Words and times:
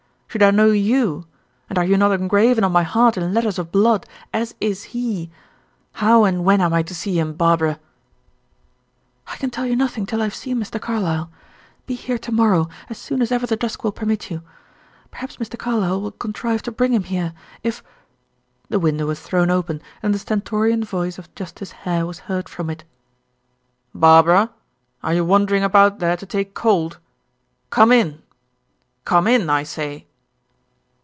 Should 0.31 0.43
I 0.43 0.51
know 0.51 0.71
you? 0.71 1.27
And 1.69 1.77
are 1.77 1.83
you 1.83 1.97
not 1.97 2.13
engraven 2.13 2.63
on 2.63 2.71
my 2.71 2.83
heart 2.83 3.17
in 3.17 3.33
letters 3.33 3.59
of 3.59 3.69
blood, 3.69 4.05
as 4.31 4.55
is 4.61 4.95
he? 4.95 5.29
How 5.91 6.23
and 6.23 6.45
when 6.45 6.61
am 6.61 6.73
I 6.73 6.83
to 6.83 6.95
see 6.95 7.19
him, 7.19 7.33
Barbara?" 7.33 7.81
"I 9.27 9.35
can 9.35 9.49
tell 9.49 9.65
you 9.65 9.75
nothing 9.75 10.05
till 10.05 10.21
I 10.21 10.23
have 10.23 10.33
seen 10.33 10.57
Mr. 10.57 10.79
Carlyle. 10.79 11.29
Be 11.85 11.95
here 11.95 12.17
to 12.19 12.31
morrow, 12.31 12.69
as 12.89 12.97
soon 12.97 13.21
as 13.21 13.29
ever 13.29 13.45
the 13.45 13.57
dusk 13.57 13.83
will 13.83 13.91
permit 13.91 14.31
you. 14.31 14.41
Perhaps 15.11 15.35
Mr. 15.35 15.59
Carlyle 15.59 15.99
will 15.99 16.11
contrive 16.11 16.61
to 16.61 16.71
bring 16.71 16.93
him 16.93 17.03
here. 17.03 17.33
If" 17.61 17.83
The 18.69 18.79
window 18.79 19.07
was 19.07 19.19
thrown 19.19 19.49
open, 19.51 19.81
and 20.01 20.13
the 20.13 20.19
stentorian 20.19 20.85
voice 20.85 21.17
of 21.17 21.35
Justice 21.35 21.73
Hare 21.83 22.05
was 22.05 22.19
heard 22.19 22.47
from 22.47 22.69
it. 22.69 22.85
"Barbara, 23.93 24.51
are 25.03 25.13
you 25.13 25.25
wandering 25.25 25.65
about 25.65 25.99
there 25.99 26.15
to 26.15 26.25
take 26.25 26.53
cold? 26.53 26.99
Come 27.69 27.91
in! 27.91 28.21
Come 29.03 29.27
in, 29.27 29.49
I 29.49 29.63
say!" 29.63 30.07